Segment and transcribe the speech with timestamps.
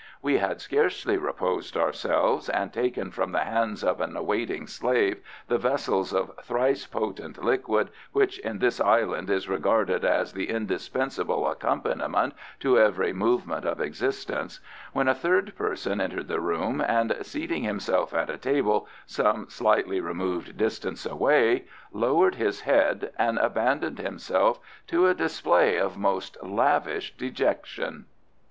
[0.23, 5.59] We had scarcely reposed ourselves, and taken from the hands of an awaiting slave the
[5.59, 12.33] vessels of thrice potent liquid which in this Island is regarded as the indispensable accompaniment
[12.61, 14.59] to every movement of existence,
[14.91, 20.01] when a third person entered the room, and seating himself at a table some slightly
[20.01, 27.13] removed distance away, lowered his head and abandoned himself to a display of most lavish
[27.17, 28.05] dejection.